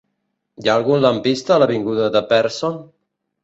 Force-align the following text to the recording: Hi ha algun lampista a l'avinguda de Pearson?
Hi 0.61 0.69
ha 0.71 0.77
algun 0.81 1.03
lampista 1.03 1.55
a 1.55 1.59
l'avinguda 1.67 2.11
de 2.19 2.25
Pearson? 2.33 2.85